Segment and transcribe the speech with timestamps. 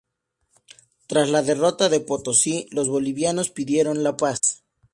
[1.05, 4.63] Tras la derrota de Potosí, los bolivianos pidieron la paz.